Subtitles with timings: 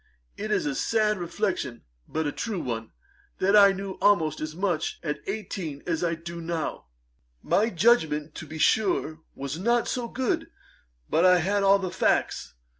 [0.35, 2.91] It is a sad reflection, but a true one,
[3.37, 6.85] that I knew almost as much at eighteen as I do now.
[7.43, 10.49] My judgement, to be sure, was not so good;
[11.07, 12.55] but I had all the facts.